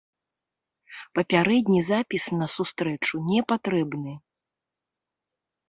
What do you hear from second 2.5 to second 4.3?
сустрэчу не патрэбны.